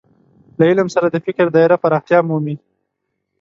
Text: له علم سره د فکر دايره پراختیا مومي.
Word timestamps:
له 0.57 0.63
علم 0.69 0.87
سره 0.95 1.07
د 1.09 1.15
فکر 1.25 1.45
دايره 1.55 1.77
پراختیا 1.83 2.19
مومي. 2.27 2.55